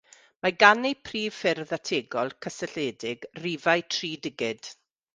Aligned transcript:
Mae 0.45 0.53
gan 0.63 0.87
eu 0.89 0.95
priffyrdd 1.09 1.75
ategol 1.77 2.35
cysylltiedig 2.47 3.31
rifau 3.47 3.89
tri 3.97 4.15
digid. 4.29 4.77